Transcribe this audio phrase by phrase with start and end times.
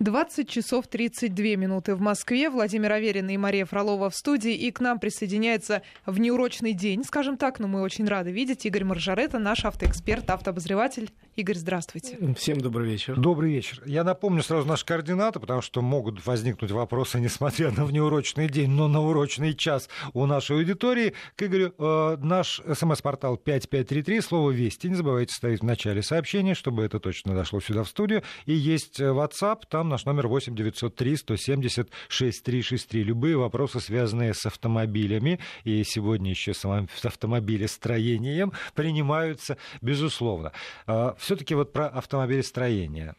[0.00, 2.48] 20 часов 32 минуты в Москве.
[2.48, 4.54] Владимир Аверин и Мария Фролова в студии.
[4.54, 8.84] И к нам присоединяется в неурочный день, скажем так, но мы очень рады видеть Игорь
[8.84, 11.10] Маржарета, наш автоэксперт, автообозреватель.
[11.40, 12.18] Игорь, здравствуйте.
[12.36, 13.16] Всем добрый вечер.
[13.16, 13.80] Добрый вечер.
[13.86, 18.88] Я напомню сразу наши координаты, потому что могут возникнуть вопросы, несмотря на внеурочный день, но
[18.88, 21.14] на урочный час у нашей аудитории.
[21.36, 24.90] К Игорю э, наш смс-портал 5533, слово «Вести».
[24.90, 28.22] Не забывайте ставить в начале сообщения, чтобы это точно дошло сюда в студию.
[28.44, 33.02] И есть э, WhatsApp, там наш номер 8 903 170 6363.
[33.02, 36.66] Любые вопросы, связанные с автомобилями, и сегодня еще с
[37.02, 40.52] автомобилестроением, принимаются, безусловно.
[40.86, 43.14] А, Все-таки вот про автомобилестроение.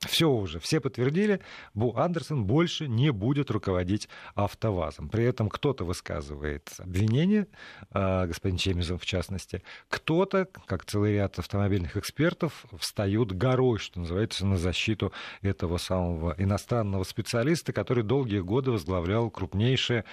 [0.00, 1.40] Все уже, все подтвердили,
[1.72, 5.08] Бу Андерсон больше не будет руководить АвтоВАЗом.
[5.08, 7.46] При этом кто-то высказывает обвинения,
[7.90, 14.44] а, господин Чемизов в частности, кто-то, как целый ряд автомобильных экспертов, встают горой, что называется,
[14.44, 15.10] на защиту
[15.40, 20.04] этого самого иностранного специалиста, который долгие годы возглавлял крупнейшие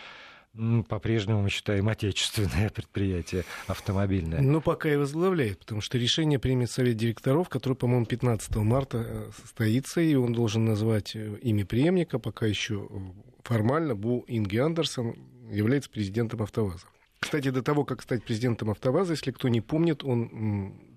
[0.88, 4.42] по-прежнему мы считаем отечественное предприятие автомобильное.
[4.42, 9.32] Ну, пока и возглавляет, потому что решение примет совет директоров, который, по-моему, 15 марта э,
[9.42, 12.98] состоится, и он должен назвать э, имя преемника, пока еще э,
[13.44, 15.16] формально Бу Инги Андерсон
[15.50, 16.86] является президентом АвтоВАЗа.
[17.20, 20.91] Кстати, до того, как стать президентом АвтоВАЗа, если кто не помнит, он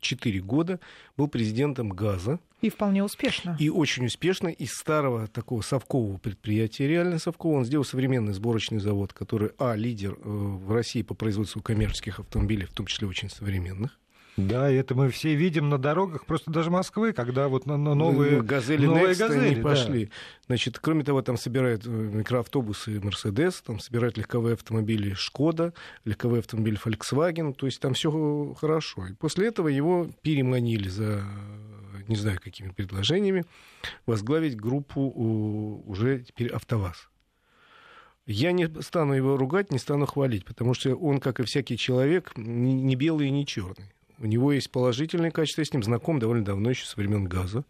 [0.00, 0.80] 4 года
[1.16, 2.40] был президентом ГАЗа.
[2.60, 3.56] И вполне успешно.
[3.58, 4.48] И очень успешно.
[4.48, 10.12] Из старого такого совкового предприятия, реально совкового, он сделал современный сборочный завод, который, а, лидер
[10.12, 13.99] э, в России по производству коммерческих автомобилей, в том числе очень современных.
[14.36, 18.42] Да, это мы все видим на дорогах, просто даже Москвы, когда вот на, на новые
[18.42, 20.06] газели, новые Next, газели пошли.
[20.06, 20.12] Да.
[20.46, 26.78] Значит, кроме того, там собирают э, микроавтобусы Мерседес, там собирают легковые автомобили Шкода, легковые автомобили
[26.82, 29.08] Volkswagen, то есть там все хорошо.
[29.08, 31.24] И после этого его переманили за
[32.08, 33.44] не знаю какими предложениями
[34.04, 35.00] возглавить группу
[35.86, 37.08] уже теперь АвтоВАЗ.
[38.26, 42.32] Я не стану его ругать, не стану хвалить, потому что он, как и всякий человек,
[42.36, 43.92] не белый и не черный.
[44.20, 47.64] У него есть положительные качества, я с ним знаком довольно давно, еще со времен газа.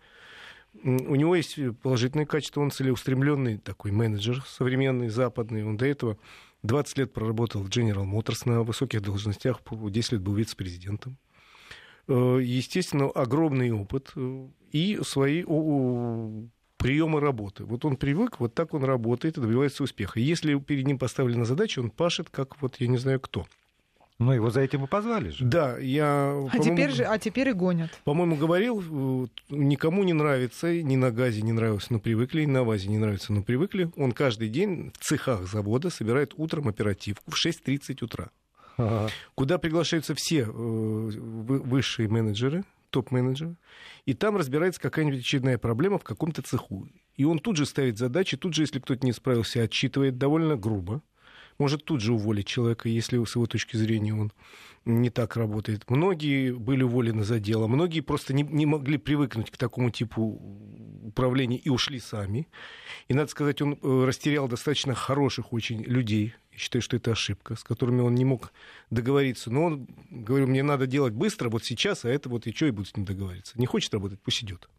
[0.83, 5.65] У него есть положительные качества, он целеустремленный такой менеджер современный, западный.
[5.65, 6.19] Он до этого
[6.65, 11.17] 20 лет проработал в General Motors на высоких должностях, 10 лет был вице-президентом.
[12.09, 15.45] Э, естественно, огромный опыт э, и свои
[16.77, 17.65] приемы работы.
[17.65, 20.19] Вот он привык, вот так он работает и добивается успеха.
[20.19, 23.47] Если перед ним поставлена задача, он пашет, как вот я не знаю кто.
[24.21, 25.43] Ну, его за этим и позвали же.
[25.47, 26.47] Да, я...
[26.53, 27.91] А теперь, же, а теперь и гонят.
[28.05, 32.63] По-моему, говорил, э, никому не нравится, ни на газе не нравилось, но привыкли, ни на
[32.63, 33.91] ВАЗе не нравится, но привыкли.
[33.97, 38.29] Он каждый день в цехах завода собирает утром оперативку в 6.30 утра.
[38.77, 39.09] Ага.
[39.35, 43.57] Куда приглашаются все э, высшие менеджеры, топ-менеджеры,
[44.05, 46.87] и там разбирается какая-нибудь очередная проблема в каком-то цеху.
[47.17, 51.01] И он тут же ставит задачи, тут же, если кто-то не справился, отчитывает довольно грубо
[51.61, 54.33] может тут же уволить человека, если с его точки зрения он
[54.87, 55.89] не так работает.
[55.91, 60.41] Многие были уволены за дело, многие просто не, не могли привыкнуть к такому типу
[61.05, 62.49] управления и ушли сами.
[63.09, 66.35] И, надо сказать, он э, растерял достаточно хороших очень людей.
[66.53, 68.53] Я считаю, что это ошибка, с которыми он не мог
[68.89, 69.51] договориться.
[69.51, 72.71] Но он говорил, мне надо делать быстро, вот сейчас, а это вот и что, и
[72.71, 73.59] буду с ним договариваться.
[73.61, 74.71] Не хочет работать, пусть идет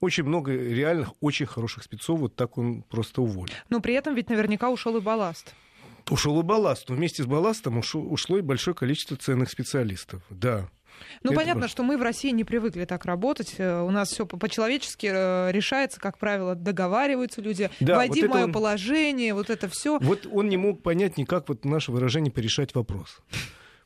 [0.00, 3.52] очень много реальных, очень хороших спецов, вот так он просто уволил.
[3.68, 5.54] Но при этом ведь наверняка ушел и балласт.
[6.10, 10.22] Ушел и балласт, но вместе с балластом ушло, ушло и большое количество ценных специалистов.
[10.30, 10.68] Да,
[11.22, 11.68] ну, это понятно, важно.
[11.68, 13.54] что мы в России не привыкли так работать.
[13.58, 17.70] Э, у нас все по-человечески э, решается, как правило, договариваются люди.
[17.80, 18.52] Да, Войди вот в мое он...
[18.52, 19.98] положение, вот это все.
[20.00, 23.20] Вот он не мог понять никак вот наше выражение порешать вопрос.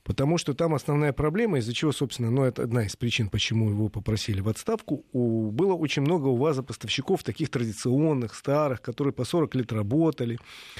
[0.03, 3.87] Потому что там основная проблема, из-за чего, собственно, ну, это одна из причин, почему его
[3.87, 9.23] попросили в отставку, у, было очень много у ВАЗа поставщиков таких традиционных, старых, которые по
[9.23, 10.39] 40 лет работали,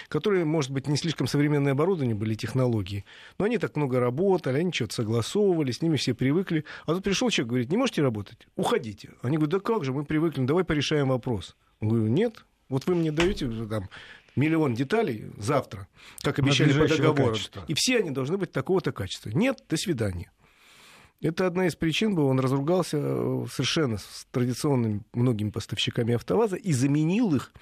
[0.10, 3.06] которые, может быть, не слишком современное оборудование были, технологии,
[3.38, 6.66] но они так много работали, они что-то согласовывали, с ними все привыкли.
[6.86, 8.48] А тут пришел человек, говорит, не можете работать?
[8.58, 9.12] Уходите.
[9.22, 11.56] Они говорят, да как же, мы привыкли, давай порешаем вопрос.
[11.80, 13.88] Он говорит, нет, вот вы мне даете там
[14.36, 15.88] миллион деталей завтра,
[16.22, 17.34] как обещали по договору.
[17.34, 17.66] Качества.
[17.68, 19.30] И все они должны быть такого-то качества.
[19.30, 20.32] Нет, до свидания.
[21.22, 26.74] Это одна из причин была, он разругался э, совершенно с традиционными многими поставщиками АвтоВАЗа и
[26.74, 27.54] заменил их,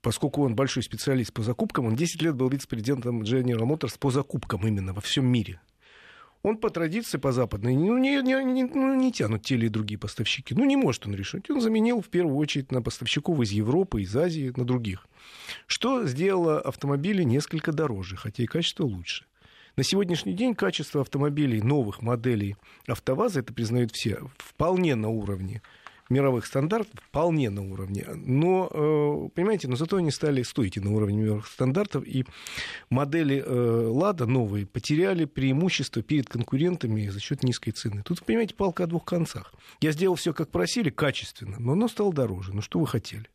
[0.00, 4.66] поскольку он большой специалист по закупкам, он 10 лет был вице-президентом General Motors по закупкам
[4.66, 5.60] именно во всем мире
[6.44, 9.98] он по традиции, по западной, ну, не, не, не, ну, не тянут те или другие
[9.98, 10.54] поставщики.
[10.54, 11.50] Ну, не может он решить.
[11.50, 15.06] Он заменил в первую очередь на поставщиков из Европы, из Азии, на других.
[15.66, 19.24] Что сделало автомобили несколько дороже, хотя и качество лучше.
[19.76, 22.56] На сегодняшний день качество автомобилей новых моделей
[22.86, 25.62] АвтоВАЗа, это признают все, вполне на уровне
[26.10, 28.06] мировых стандартов, вполне на уровне.
[28.14, 32.24] Но, э, понимаете, но зато они стали стойки на уровне мировых стандартов, и
[32.90, 38.02] модели э, «Лада» новые потеряли преимущество перед конкурентами за счет низкой цены.
[38.02, 39.52] Тут, понимаете, палка о двух концах.
[39.80, 42.54] Я сделал все, как просили, качественно, но оно стало дороже.
[42.54, 43.26] Ну, что вы хотели?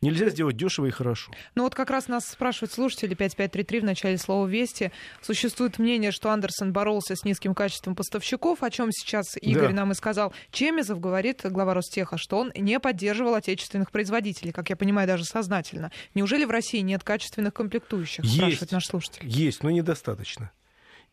[0.00, 1.32] Нельзя сделать дешево и хорошо.
[1.54, 4.92] Ну вот как раз нас спрашивают слушатели 5533 в начале слова «Вести».
[5.22, 9.74] Существует мнение, что Андерсон боролся с низким качеством поставщиков, о чем сейчас Игорь да.
[9.74, 10.32] нам и сказал.
[10.50, 15.90] Чемизов говорит, глава Ростеха, что он не поддерживал отечественных производителей, как я понимаю, даже сознательно.
[16.14, 19.26] Неужели в России нет качественных комплектующих, есть, спрашивает наш слушатель.
[19.26, 20.50] Есть, но недостаточно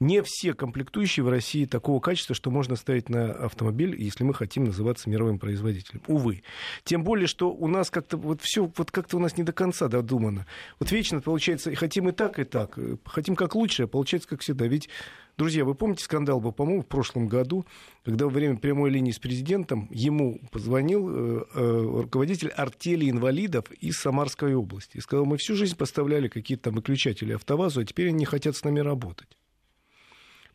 [0.04, 4.66] не все комплектующие в России такого качества, что можно ставить на автомобиль, если мы хотим
[4.66, 6.02] называться мировым производителем.
[6.08, 6.44] Увы.
[6.84, 9.88] Тем более, что у нас как-то вот все вот как-то у нас не до конца
[9.88, 10.46] додумано.
[10.80, 12.78] Вот вечно получается, хотим и так, и так.
[13.06, 14.68] Хотим как лучше, а получается как всегда.
[14.68, 14.90] Ведь
[15.36, 17.66] Друзья, вы помните скандал был, по-моему, в прошлом году,
[18.06, 23.96] когда во время прямой линии с президентом ему позвонил э, э, руководитель артели инвалидов из
[23.96, 28.20] Самарской области и сказал, мы всю жизнь поставляли какие-то там выключатели автовазу, а теперь они
[28.20, 29.36] не хотят с нами работать.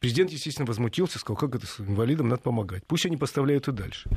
[0.00, 2.85] Президент, естественно, возмутился, сказал, как это с инвалидам надо помогать.
[2.87, 4.09] Пусть они поставляют и дальше.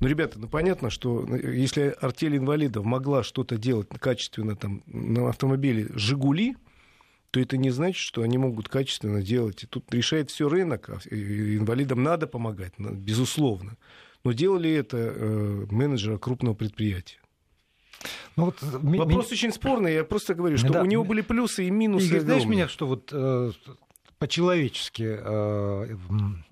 [0.00, 5.28] Но, ребята, ну понятно, что ну, если артель инвалидов могла что-то делать качественно там, на
[5.28, 6.56] автомобиле «Жигули»,
[7.30, 9.64] то это не значит, что они могут качественно делать.
[9.64, 13.76] И тут решает все рынок, а инвалидам надо помогать, безусловно.
[14.22, 17.18] Но делали это э, менеджеры крупного предприятия.
[18.36, 19.32] Ну, вот, Вопрос ми...
[19.32, 19.94] очень спорный.
[19.94, 20.82] Я просто говорю, что да.
[20.82, 22.06] у него были плюсы и минусы.
[22.06, 23.52] Игорь, знаешь меня, что вот э,
[24.18, 25.96] по-человечески э,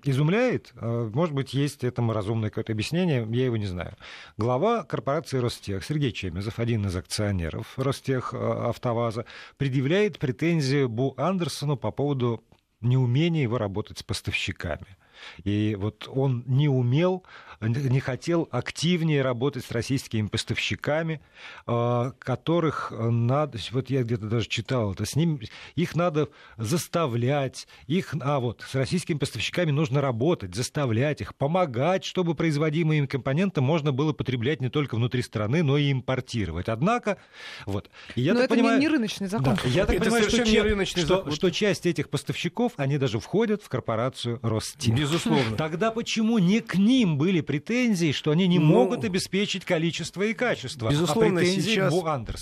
[0.03, 0.73] изумляет.
[0.75, 3.95] Э, может быть, есть этому разумное какое-то объяснение, я его не знаю.
[4.37, 9.25] Глава корпорации Ростех Сергей Чемезов, один из акционеров Ростех э, АвтоВАЗа,
[9.57, 12.43] предъявляет претензию Бу Андерсону по поводу
[12.81, 14.97] неумения его работать с поставщиками.
[15.43, 17.23] И вот он не умел,
[17.61, 21.21] не хотел активнее работать с российскими поставщиками,
[21.65, 25.39] а, которых надо, вот я где-то даже читал это, с ним,
[25.75, 32.35] их надо заставлять, их, а вот с российскими поставщиками нужно работать, заставлять их, помогать, чтобы
[32.35, 36.69] производимые им компоненты можно было потреблять не только внутри страны, но и импортировать.
[36.69, 37.17] Однако,
[37.65, 37.89] вот.
[38.15, 39.55] Я но так это понимаю, не, рыночный закон.
[39.55, 41.31] Да, я так это понимаю, что, не рыночный что, закон.
[41.31, 44.95] что часть этих поставщиков, они даже входят в корпорацию Ростим.
[44.95, 45.57] Безусловно.
[45.57, 50.33] Тогда почему не к ним были претензии, что они не ну, могут обеспечить количество и
[50.33, 50.89] качество?
[50.89, 51.93] А безусловно, а сейчас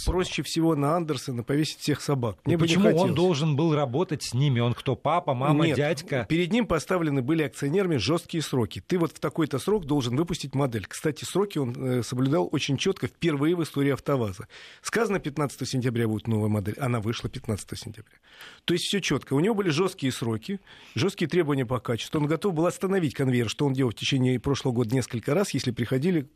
[0.05, 2.37] проще всего на Андерсона повесить всех собак.
[2.45, 4.61] Мне почему он должен был работать с ними?
[4.61, 6.25] Он кто, папа, мама, Нет, дядька?
[6.29, 8.81] перед ним поставлены были акционерами жесткие сроки.
[8.85, 10.85] Ты вот в такой-то срок должен выпустить модель.
[10.87, 14.47] Кстати, сроки он э, соблюдал очень четко впервые в истории АвтоВАЗа.
[14.81, 16.75] Сказано, 15 сентября будет новая модель.
[16.79, 18.15] Она вышла 15 сентября.
[18.63, 19.33] То есть все четко.
[19.33, 20.61] У него были жесткие сроки,
[20.95, 22.21] жесткие требования по качеству.
[22.21, 25.71] Он готов был остановить конвейер, что он делал в течение прошлого года несколько раз, если
[25.71, 26.29] приходили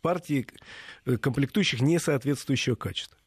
[0.00, 0.46] партии
[1.06, 3.18] э, комплектующих несоответствующего качества.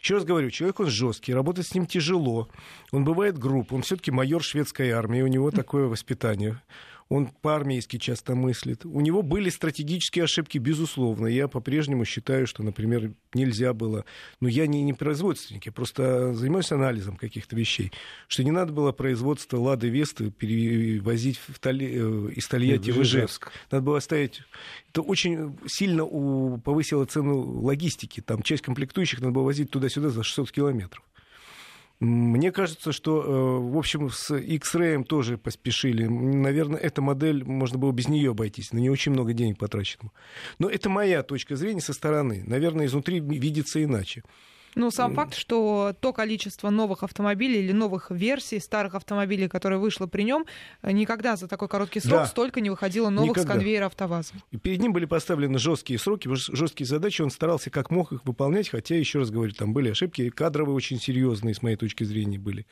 [0.00, 2.48] Еще раз говорю, человек он жесткий, работать с ним тяжело.
[2.92, 6.62] Он бывает груб, он все-таки майор шведской армии, у него такое воспитание
[7.08, 8.84] он по-армейски часто мыслит.
[8.84, 11.26] У него были стратегические ошибки, безусловно.
[11.26, 14.04] Я по-прежнему считаю, что, например, нельзя было...
[14.40, 17.92] Ну, я не, не производственник, я просто занимаюсь анализом каких-то вещей.
[18.26, 21.86] Что не надо было производство «Лады Весты» перевозить в Толи...
[21.86, 23.52] Э, из Тольятти в Ижевск.
[23.70, 24.42] Надо было оставить...
[24.90, 26.58] Это очень сильно у...
[26.58, 28.20] повысило цену логистики.
[28.20, 31.02] Там часть комплектующих надо было возить туда-сюда за 600 километров.
[32.00, 36.04] Мне кажется, что, э, в общем, с X-Ray тоже поспешили.
[36.04, 38.72] Наверное, эта модель, можно было без нее обойтись.
[38.72, 40.12] На нее очень много денег потрачено.
[40.60, 42.44] Но это моя точка зрения со стороны.
[42.46, 44.22] Наверное, изнутри видится иначе.
[44.78, 50.06] Ну, сам факт, что то количество новых автомобилей или новых версий старых автомобилей, которое вышло
[50.06, 50.46] при нем,
[50.82, 52.26] никогда за такой короткий срок да.
[52.26, 53.54] столько не выходило новых никогда.
[53.54, 54.34] с конвейера АвтоВАЗа.
[54.52, 57.22] И перед ним были поставлены жесткие сроки, жесткие задачи.
[57.22, 61.00] Он старался как мог их выполнять, хотя, еще раз говорю, там были ошибки, кадровые очень
[61.00, 62.64] серьезные, с моей точки зрения, были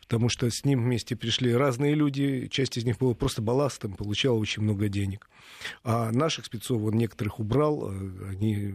[0.00, 4.36] потому что с ним вместе пришли разные люди, часть из них была просто балластом, получала
[4.36, 5.30] очень много денег.
[5.84, 8.74] А наших спецов он некоторых убрал, э, они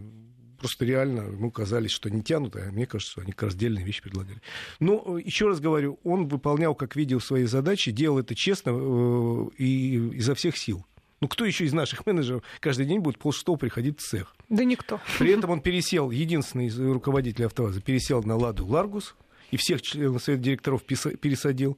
[0.58, 4.42] просто реально ему казались, что они тянут, а мне кажется, они как раздельные вещи предлагали.
[4.80, 9.96] Но, еще раз говорю, он выполнял, как видел, свои задачи, делал это честно э, и
[10.18, 10.86] изо всех сил.
[11.20, 14.36] Ну, кто еще из наших менеджеров каждый день будет полшестого приходить в цех?
[14.50, 15.00] Да никто.
[15.18, 19.16] При этом он пересел, единственный из руководителей АвтоВАЗа, пересел на «Ладу Ларгус»
[19.50, 21.78] и всех членов совета директоров пересадил.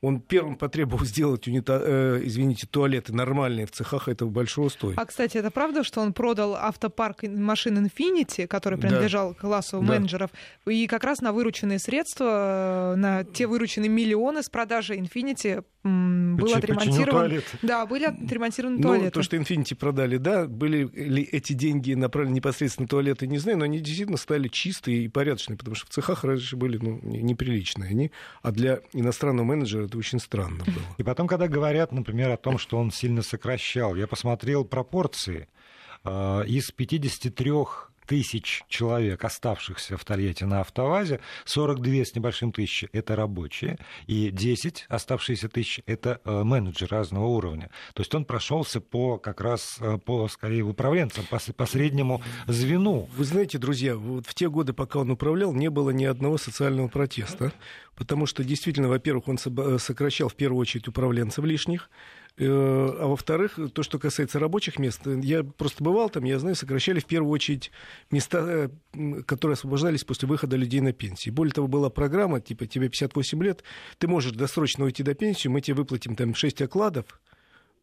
[0.00, 1.82] Он первым потребовал сделать, унита...
[1.84, 4.96] э, извините, туалеты нормальные в цехах, это большого стоит.
[4.96, 9.40] А, кстати, это правда, что он продал автопарк машин Infinity, который принадлежал да.
[9.40, 9.86] классу да.
[9.86, 10.30] менеджеров,
[10.66, 16.54] и как раз на вырученные средства, э, на те вырученные миллионы с продажи Infinity был
[16.54, 17.42] отремонтирован.
[17.62, 19.10] Да, были отремонтированы ну, туалеты.
[19.10, 23.58] То, что Infinity продали, да, были ли эти деньги направлены непосредственно на туалеты, не знаю,
[23.58, 27.90] но они действительно стали чистые и порядочные, потому что в цехах раньше были ну, неприличные
[27.90, 28.12] они,
[28.42, 30.84] а для иностранного менеджера это очень странно было.
[30.98, 35.48] И потом, когда говорят, например, о том, что он сильно сокращал, я посмотрел пропорции.
[36.04, 37.52] А, из 53
[38.08, 44.86] тысяч человек, оставшихся в Тольятти на автовазе, 42 с небольшим тысячи— это рабочие, и 10
[44.88, 47.70] оставшиеся тысячи— это э, менеджеры разного уровня.
[47.92, 53.10] То есть он прошелся по как раз э, по, скорее, управленцам, по, по среднему звену.
[53.14, 56.88] Вы знаете, друзья, вот в те годы, пока он управлял, не было ни одного социального
[56.88, 57.52] протеста,
[57.94, 61.90] потому что действительно, во-первых, он э, сокращал в первую очередь управленцев лишних,
[62.46, 67.04] а во-вторых, то, что касается рабочих мест, я просто бывал там, я знаю, сокращали в
[67.04, 67.72] первую очередь
[68.10, 71.30] места, э, которые освобождались после выхода людей на пенсии.
[71.30, 73.64] Более того, была программа, типа, тебе 58 лет,
[73.98, 77.20] ты можешь досрочно уйти до пенсии, мы тебе выплатим там 6 окладов,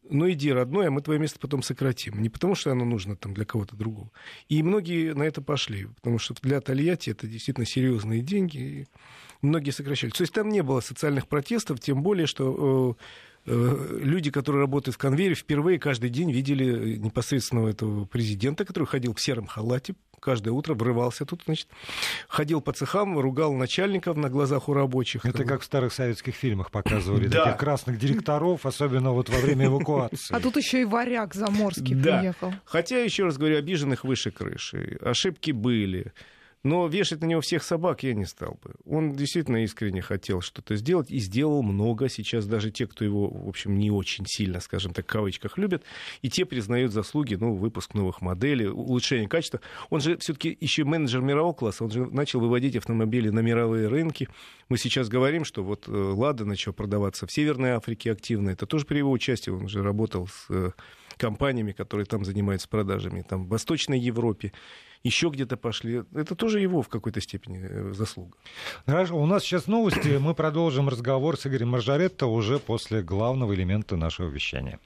[0.08, 2.22] ну иди, родной, а мы твое место потом сократим.
[2.22, 4.10] Не потому, что оно нужно там для кого-то другого.
[4.48, 8.86] И многие на это пошли, потому что для Тольятти это действительно серьезные деньги, и
[9.42, 10.12] многие сокращали.
[10.12, 13.02] То есть там не было социальных протестов, тем более, что э,
[13.35, 19.14] Э, люди, которые работают в конвейере, впервые каждый день видели непосредственно этого президента, который ходил
[19.14, 21.68] в сером халате, каждое утро врывался тут, значит,
[22.28, 25.24] ходил по цехам, ругал начальников на глазах у рабочих.
[25.24, 27.44] Это как в старых советских фильмах показывали, да.
[27.44, 30.34] таких красных директоров, особенно вот во время эвакуации.
[30.34, 32.52] А тут еще и варяг заморский приехал.
[32.64, 34.98] Хотя, еще раз говорю, обиженных выше крыши.
[35.00, 36.12] Ошибки были.
[36.66, 38.74] Но вешать на него всех собак я не стал бы.
[38.84, 42.08] Он действительно искренне хотел что-то сделать и сделал много.
[42.08, 45.84] Сейчас даже те, кто его, в общем, не очень сильно, скажем так, в кавычках любят,
[46.22, 49.60] и те признают заслуги, ну, выпуск новых моделей, улучшение качества.
[49.90, 54.28] Он же все-таки еще менеджер мирового класса, он же начал выводить автомобили на мировые рынки.
[54.68, 58.50] Мы сейчас говорим, что вот э, Лада начал продаваться в Северной Африке активно.
[58.50, 59.50] Это тоже при его участии.
[59.50, 60.72] Он же работал с э,
[61.16, 64.52] компаниями, которые там занимаются продажами, там в Восточной Европе
[65.02, 66.02] еще где-то пошли.
[66.14, 68.36] Это тоже его в какой-то степени э, заслуга.
[68.86, 70.18] Хорошо, у нас сейчас новости.
[70.18, 74.78] Мы продолжим разговор с Игорем Маржаретто уже после главного элемента нашего вещания.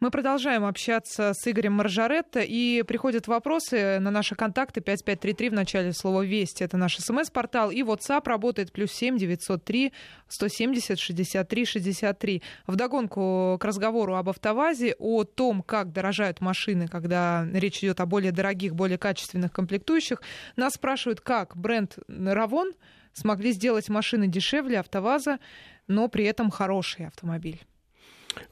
[0.00, 5.92] Мы продолжаем общаться с Игорем Маржаретто, и приходят вопросы на наши контакты 5533 в начале
[5.92, 6.64] слова «Вести».
[6.64, 9.92] Это наш смс-портал, и WhatsApp работает плюс 7 903
[10.26, 12.42] 170 63 63.
[12.66, 18.32] Вдогонку к разговору об автовазе, о том, как дорожают машины, когда речь идет о более
[18.32, 20.22] дорогих, более качественных комплектующих,
[20.56, 22.72] нас спрашивают, как бренд «Равон»
[23.12, 25.40] смогли сделать машины дешевле автоваза,
[25.88, 27.60] но при этом хороший автомобиль.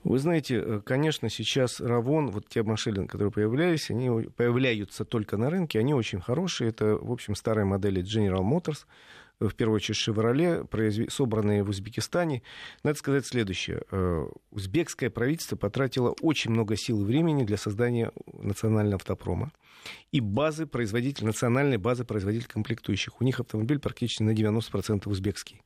[0.04, 5.50] Вы знаете, э, конечно, сейчас Равон, вот те машины, которые появлялись, они появляются только на
[5.50, 6.70] рынке, они очень хорошие.
[6.70, 8.86] Это, в общем, старые модели General Motors,
[9.40, 12.42] в первую очередь Chevrolet, собранные в Узбекистане.
[12.82, 13.82] Надо сказать следующее.
[13.90, 19.52] Э, узбекское правительство потратило очень много сил и времени для создания национального автопрома
[20.10, 23.20] и базы производителей, национальной базы производителей комплектующих.
[23.20, 25.62] У них автомобиль практически на 90% узбекский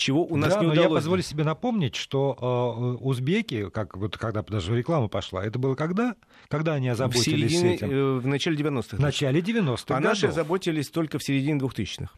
[0.00, 0.90] чего у нас да, не но удалось.
[0.90, 5.74] я позволю себе напомнить, что э, узбеки, как вот когда даже реклама пошла, это было
[5.74, 6.16] когда?
[6.48, 7.90] Когда они озаботились в середине, этим?
[7.90, 8.96] Э, в начале 90-х.
[8.96, 12.10] В начале 90-х А наши озаботились только в середине 2000-х.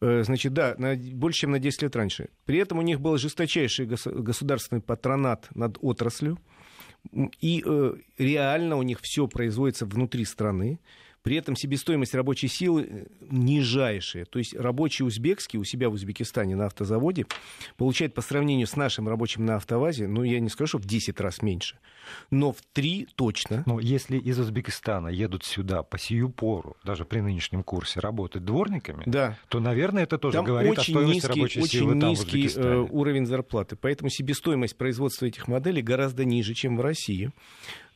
[0.00, 2.28] Э, значит, да, на, больше, чем на 10 лет раньше.
[2.44, 6.38] При этом у них был жесточайший государственный патронат над отраслью.
[7.40, 10.78] И э, реально у них все производится внутри страны.
[11.22, 14.24] При этом себестоимость рабочей силы э, нижайшая.
[14.24, 17.26] То есть рабочий узбекский у себя в Узбекистане на автозаводе
[17.76, 21.20] получает по сравнению с нашим рабочим на автовазе, ну, я не скажу, что в 10
[21.20, 21.78] раз меньше,
[22.30, 23.62] но в 3 точно.
[23.66, 29.02] Но если из Узбекистана едут сюда по сию пору, даже при нынешнем курсе, работать дворниками,
[29.06, 29.36] да.
[29.48, 32.48] то, наверное, это тоже там говорит очень о стоимости низкий, рабочей очень силы там, низкий
[32.48, 33.76] в э, уровень зарплаты.
[33.76, 37.32] Поэтому себестоимость производства этих моделей гораздо ниже, чем в России.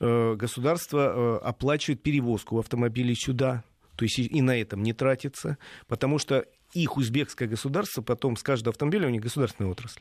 [0.03, 3.63] Э, государство э, оплачивает перевозку автомобилей сюда,
[3.95, 8.73] то есть и на этом не тратится, потому что их узбекское государство потом с каждого
[8.73, 10.01] автомобиля, у них государственная отрасль,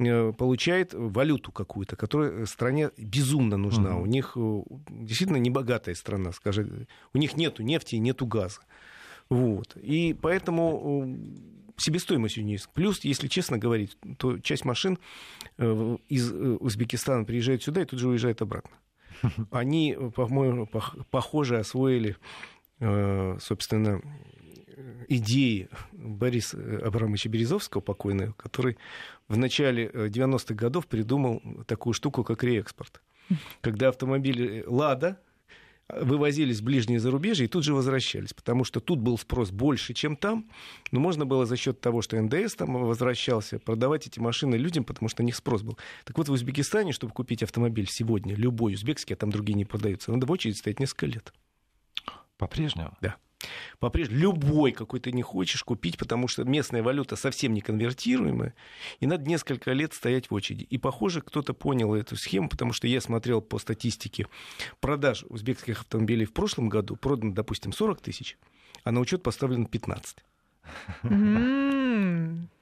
[0.00, 3.90] э, получает валюту какую-то, которая стране безумно нужна.
[3.90, 4.02] Uh-huh.
[4.02, 4.36] У них
[4.88, 6.88] действительно небогатая страна, скажем.
[7.14, 8.62] У них нету нефти нету газа.
[9.28, 9.76] Вот.
[9.76, 11.16] И поэтому
[11.76, 12.68] себестоимость у них.
[12.74, 14.98] Плюс, если честно говорить, то часть машин
[15.58, 18.72] из Узбекистана приезжает сюда и тут же уезжает обратно.
[19.50, 20.68] Они, по-моему,
[21.10, 22.16] похоже, освоили,
[22.80, 24.00] э, собственно,
[25.08, 28.78] идеи Бориса Абрамовича Березовского, покойного, который
[29.28, 33.02] в начале 90-х годов придумал такую штуку, как реэкспорт.
[33.60, 35.20] Когда автомобили «Лада»,
[35.88, 40.16] вывозились в ближние зарубежья и тут же возвращались, потому что тут был спрос больше, чем
[40.16, 40.48] там,
[40.90, 45.08] но можно было за счет того, что НДС там возвращался, продавать эти машины людям, потому
[45.08, 45.78] что на них спрос был.
[46.04, 50.12] Так вот, в Узбекистане, чтобы купить автомобиль сегодня, любой узбекский, а там другие не продаются,
[50.12, 51.32] надо в очередь стоять несколько лет.
[52.36, 52.96] По-прежнему?
[53.00, 53.16] Да
[53.78, 58.54] по-прежнему любой, какой ты не хочешь купить, потому что местная валюта совсем не конвертируемая,
[59.00, 60.64] и надо несколько лет стоять в очереди.
[60.64, 64.26] И, похоже, кто-то понял эту схему, потому что я смотрел по статистике
[64.80, 68.36] продаж узбекских автомобилей в прошлом году, продано, допустим, 40 тысяч,
[68.84, 70.18] а на учет поставлено 15.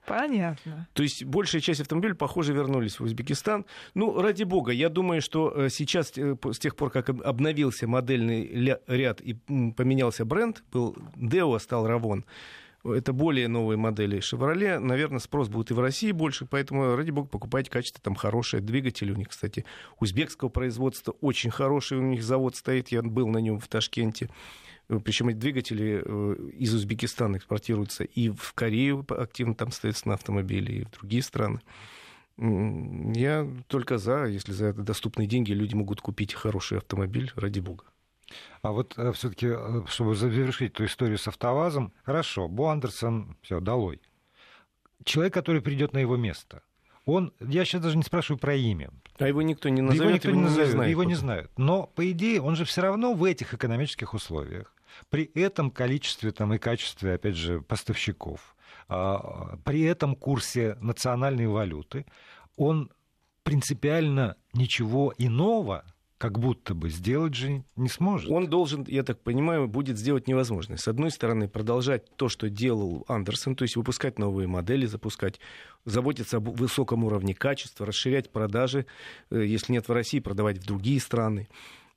[0.07, 0.87] Понятно.
[0.93, 3.67] То есть большая часть автомобилей, похоже, вернулись в Узбекистан.
[3.95, 8.79] Ну, ради бога, я думаю, что э, сейчас, э, с тех пор, как обновился модельный
[8.87, 12.25] ряд и поменялся бренд, был Део, стал Равон,
[12.85, 14.79] это более новые модели Chevrolet.
[14.79, 18.63] Наверное, спрос будет и в России больше, поэтому, ради бога, покупайте качество там хорошее.
[18.63, 19.65] Двигатель у них, кстати,
[19.99, 21.15] узбекского производства.
[21.21, 22.89] Очень хороший у них завод стоит.
[22.89, 24.29] Я был на нем в Ташкенте.
[24.89, 30.73] Причем эти двигатели э, из Узбекистана экспортируются и в Корею активно там стоят на автомобили,
[30.73, 31.61] и в другие страны.
[32.39, 37.85] Я только за, если за это доступные деньги люди могут купить хороший автомобиль, ради бога.
[38.63, 43.61] А вот э, все-таки, э, чтобы завершить эту историю с автовазом, хорошо, Бо Андерсон, все,
[43.61, 44.01] долой.
[45.05, 46.63] Человек, который придет на его место,
[47.05, 48.91] он, я сейчас даже не спрашиваю про имя.
[49.19, 50.91] А его никто не назовет, его никто его не назовет, знает.
[50.91, 51.51] Его не знают.
[51.57, 54.76] Но, по идее, он же все равно в этих экономических условиях
[55.09, 58.57] при этом количестве там, и качестве, опять же, поставщиков,
[58.89, 62.07] а, при этом курсе национальной валюты,
[62.57, 62.91] он
[63.43, 65.85] принципиально ничего иного
[66.19, 68.31] как будто бы сделать же не сможет.
[68.31, 70.79] Он должен, я так понимаю, будет сделать невозможное.
[70.79, 75.41] С одной стороны, продолжать то, что делал Андерсон, то есть выпускать новые модели, запускать,
[75.85, 78.87] заботиться о высоком уровне качества, расширять продажи,
[79.31, 81.49] э, если нет в России, продавать в другие страны.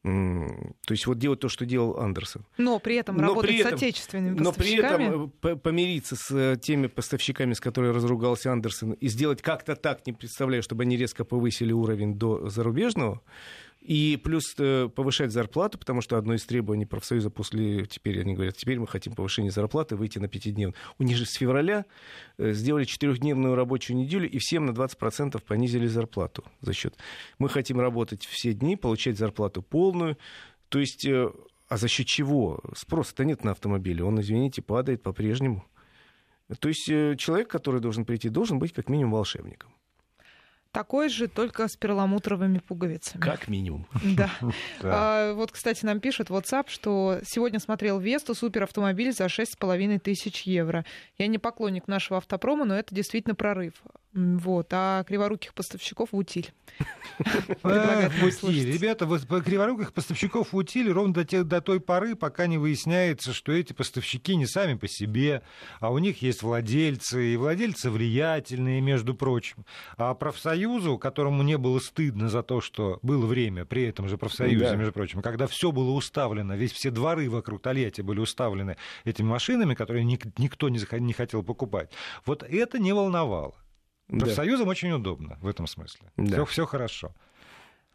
[0.04, 2.46] То есть вот делать то, что делал Андерсон.
[2.58, 5.08] Но при этом но работать при этом, с отечественными поставщиками.
[5.08, 9.76] Но при этом помириться с э, теми поставщиками, с которыми разругался Андерсон, и сделать как-то
[9.76, 13.22] так, не представляю, чтобы они резко повысили уровень до зарубежного,
[13.90, 18.56] и плюс э, повышать зарплату, потому что одно из требований профсоюза после, теперь они говорят,
[18.56, 20.76] теперь мы хотим повышение зарплаты, выйти на пятидневную.
[21.00, 21.86] У них же с февраля
[22.38, 27.00] э, сделали четырехдневную рабочую неделю и всем на 20% понизили зарплату за счет.
[27.40, 30.20] Мы хотим работать все дни, получать зарплату полную.
[30.70, 31.32] То есть, э,
[31.68, 32.62] а за счет чего?
[32.76, 34.04] Спроса-то нет на автомобиле.
[34.04, 35.66] Он, извините, падает по-прежнему.
[36.60, 39.74] То есть человек, который должен прийти, должен быть как минимум волшебником.
[40.72, 43.22] Такой же, только с перламутровыми пуговицами.
[43.22, 43.88] Как минимум.
[44.04, 44.30] Да.
[44.82, 50.86] А, вот, кстати, нам пишет WhatsApp, что сегодня смотрел Весту, суперавтомобиль за 6,5 тысяч евро.
[51.18, 53.74] Я не поклонник нашего автопрома, но это действительно прорыв.
[54.14, 56.52] Вот, а криворуких поставщиков в утиль.
[57.62, 58.74] В утиль.
[58.74, 63.52] Ребята, криворуких поставщиков в утиль ровно до, тех, до той поры, пока не выясняется, что
[63.52, 65.44] эти поставщики не сами по себе,
[65.80, 69.66] а у них есть владельцы, и владельцы влиятельные, между прочим.
[69.98, 74.72] А профсоюзу, которому не было стыдно за то, что было время при этом же профсоюзе,
[74.72, 74.76] да.
[74.76, 79.76] между прочим, когда все было уставлено, весь все дворы вокруг Тольятти были уставлены этими машинами,
[79.76, 81.92] которые никто не хотел покупать,
[82.26, 83.56] вот это не волновало.
[84.10, 84.72] Профсоюзам да.
[84.72, 86.12] очень удобно в этом смысле.
[86.18, 86.46] Да.
[86.46, 87.14] Все, хорошо.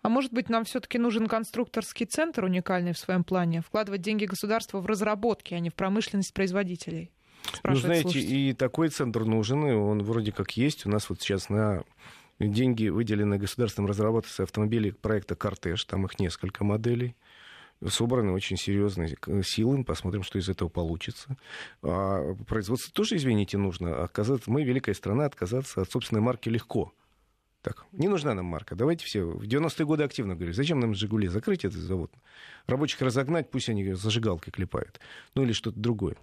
[0.03, 4.81] А может быть, нам все-таки нужен конструкторский центр уникальный в своем плане, вкладывать деньги государства
[4.81, 7.11] в разработки, а не в промышленность производителей?
[7.63, 8.37] Ну, знаете, слушатель.
[8.37, 10.87] и такой центр нужен, и он вроде как есть.
[10.87, 11.85] У нас вот сейчас на
[12.39, 17.17] деньги, выделенные государственным разработкой автомобилей проекта «Кортеж», там их несколько моделей
[17.89, 19.85] собраны очень серьезные силы.
[19.85, 21.37] Посмотрим, что из этого получится.
[21.83, 24.05] А производство тоже, извините, нужно.
[24.05, 26.93] Оказаться, мы, великая страна, отказаться от собственной марки легко.
[27.65, 28.75] Так, не нужна нам марка.
[28.77, 29.25] Давайте все.
[29.25, 32.13] В 90-е годы активно говорили, зачем нам «Жигули» закрыть этот завод?
[32.67, 35.01] Рабочих разогнать, пусть они зажигалкой клепают.
[35.35, 36.17] Ну или что-то другое.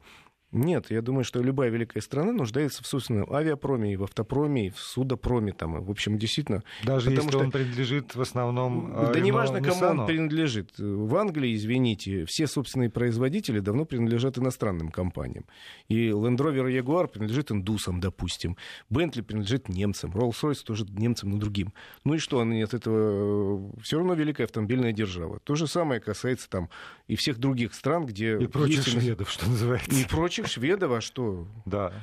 [0.52, 4.70] Нет, я думаю, что любая великая страна нуждается в собственном авиапроме, и в автопроме, и
[4.70, 5.54] в судопроме.
[5.54, 6.64] Там, и, в общем, действительно...
[6.84, 7.40] Даже если что...
[7.40, 8.92] он принадлежит в основном...
[8.94, 10.78] Да э, неважно, кому он принадлежит.
[10.78, 15.46] В Англии, извините, все собственные производители давно принадлежат иностранным компаниям.
[15.88, 18.58] И Land Rover и Jaguar принадлежит индусам, допустим.
[18.90, 20.12] Bentley принадлежит немцам.
[20.12, 21.74] Rolls-Royce тоже немцам, но другим.
[22.04, 23.72] Ну и что, они от этого...
[23.82, 25.40] Все равно великая автомобильная держава.
[25.46, 26.70] То же самое касается там
[27.08, 28.38] и всех других стран, где...
[28.38, 29.92] И прочих шведов, что называется.
[29.96, 31.48] И прочих Ключик шведов, а что?
[31.66, 31.94] Да.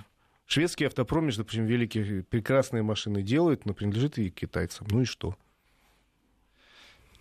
[0.46, 4.87] Шведский автопром, между прочим, великие, прекрасные машины делают, но принадлежит и китайцам.
[4.90, 5.37] Ну и что?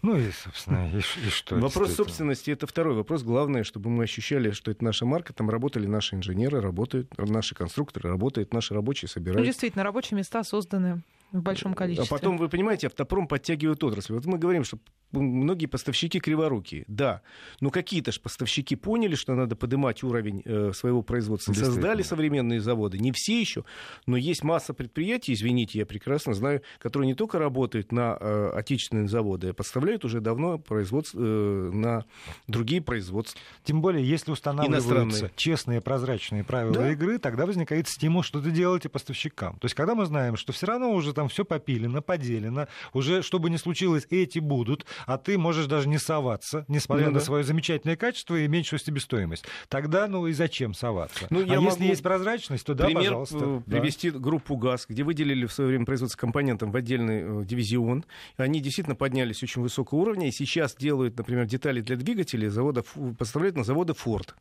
[0.02, 1.56] Ну и, собственно, и, и что?
[1.56, 3.24] Вопрос собственности— это второй вопрос.
[3.24, 8.10] Главное, чтобы мы ощущали, что это наша марка, там работали наши инженеры, работают наши конструкторы,
[8.10, 9.40] работают наши рабочие, собирают.
[9.40, 11.02] Ну, действительно, рабочие места созданы
[11.32, 12.08] в большом количестве.
[12.08, 14.14] А потом, вы понимаете, автопром подтягивает отрасль.
[14.14, 14.80] Вот мы говорим, что
[15.12, 17.22] многие поставщики криворукие, да,
[17.60, 22.98] но какие-то же поставщики поняли, что надо поднимать уровень э, своего производства, создали современные заводы.
[22.98, 23.64] Не все еще,
[24.06, 29.08] но есть масса предприятий, извините, я прекрасно знаю, которые не только работают на э, отечественные
[29.08, 32.06] заводы, а подставляют уже давно производство э, на
[32.48, 33.40] другие производства.
[33.64, 36.92] Тем более, если устанавливаются честные прозрачные правила да?
[36.92, 39.58] игры, тогда возникает стимул что-то делать и поставщикам.
[39.60, 43.40] То есть, когда мы знаем, что все равно уже там все попилено, поделено, уже, что
[43.40, 47.26] бы ни случилось, эти будут, а ты можешь даже не соваться, несмотря ну, на да.
[47.26, 49.46] свое замечательное качество и меньшую себестоимость.
[49.68, 51.26] Тогда, ну и зачем соваться?
[51.32, 53.38] Ну, а если есть прозрачность, то да, пример пожалуйста.
[53.42, 54.20] Э, привести да.
[54.20, 58.06] группу ГАЗ, где выделили в свое время производство компонентов в отдельный э, дивизион.
[58.36, 62.84] Они действительно поднялись очень высокого уровня, и сейчас делают, например, детали для двигателей, завода,
[63.18, 64.36] поставляют на заводы Ford.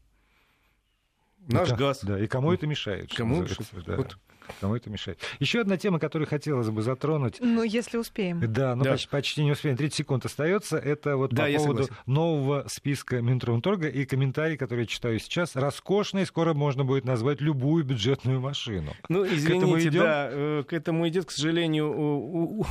[1.48, 2.00] Наш да, газ.
[2.02, 3.14] Да, и кому это мешает?
[3.14, 3.46] Кому?
[3.86, 3.96] Да.
[3.96, 4.18] Вот
[4.60, 5.18] Кому это мешает?
[5.38, 7.36] Еще одна тема, которую хотелось бы затронуть.
[7.40, 8.40] Ну, если успеем.
[8.52, 8.92] Да, но да.
[8.92, 9.76] Почти, почти не успеем.
[9.76, 10.78] 30 секунд остается.
[10.78, 12.02] Это вот да, по поводу согласен.
[12.06, 15.56] нового списка Минпромторга и комментарий, который я читаю сейчас.
[15.56, 18.92] Роскошный, скоро можно будет назвать любую бюджетную машину.
[19.08, 22.64] Ну, извините, к этому да, э, к этому идет, к сожалению,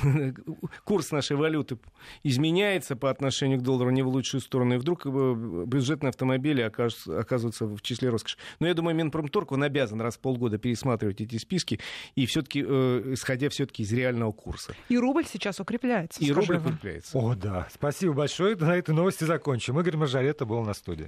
[0.83, 1.77] курс нашей валюты
[2.23, 4.75] изменяется по отношению к доллару не в лучшую сторону.
[4.75, 8.37] И вдруг э, бюджетные автомобили оказываются в числе роскоши.
[8.59, 11.79] Но я думаю, Минпромторг, он обязан раз в полгода пересматривать эти списки риски,
[12.15, 14.75] и все-таки, э, исходя все-таки из реального курса.
[14.89, 16.23] И рубль сейчас укрепляется.
[16.23, 17.17] И рубль укрепляется.
[17.17, 17.67] О, да.
[17.73, 18.55] Спасибо большое.
[18.55, 19.79] На этой новости закончим.
[19.79, 21.03] Игорь Мажарета был на студии.